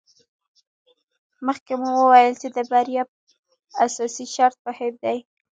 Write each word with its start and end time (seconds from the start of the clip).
مخکې 1.45 1.73
مو 1.81 1.89
وویل 1.99 2.33
چې 2.41 2.47
د 2.55 2.57
بریا 2.71 3.03
اساسي 3.85 4.25
شرط 4.35 4.57
مهم 4.67 4.93
دی. 5.03 5.17